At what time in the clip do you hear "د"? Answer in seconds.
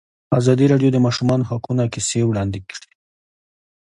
0.93-0.93, 0.95-0.97